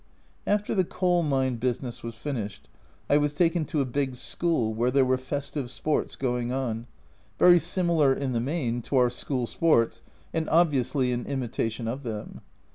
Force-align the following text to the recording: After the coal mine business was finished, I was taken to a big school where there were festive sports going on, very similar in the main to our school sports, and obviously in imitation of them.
After 0.47 0.73
the 0.73 0.83
coal 0.83 1.21
mine 1.21 1.57
business 1.57 2.01
was 2.01 2.15
finished, 2.15 2.67
I 3.07 3.17
was 3.17 3.35
taken 3.35 3.65
to 3.65 3.81
a 3.81 3.85
big 3.85 4.15
school 4.15 4.73
where 4.73 4.89
there 4.89 5.05
were 5.05 5.19
festive 5.19 5.69
sports 5.69 6.15
going 6.15 6.51
on, 6.51 6.87
very 7.37 7.59
similar 7.59 8.11
in 8.11 8.31
the 8.31 8.39
main 8.39 8.81
to 8.81 8.95
our 8.95 9.11
school 9.11 9.45
sports, 9.45 10.01
and 10.33 10.49
obviously 10.49 11.11
in 11.11 11.27
imitation 11.27 11.87
of 11.87 12.01
them. 12.01 12.41